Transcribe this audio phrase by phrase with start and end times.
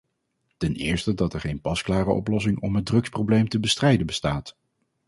[0.57, 4.57] Ten eerste dat er geen pasklare oplossing om het drugsprobleem te bestrijden bestaat.